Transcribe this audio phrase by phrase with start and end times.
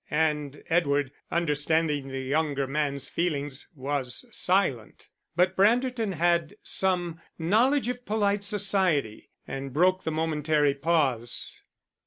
[0.09, 5.09] And Edward, understanding the younger man's feelings, was silent.
[5.35, 11.61] But Branderton had some knowledge of polite society, and broke the momentary pause.